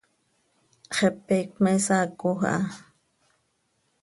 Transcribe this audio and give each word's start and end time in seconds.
Xepe 0.95 1.35
iicp 1.39 1.53
me 1.63 1.71
saacoj 1.85 2.41
aha. 2.53 2.59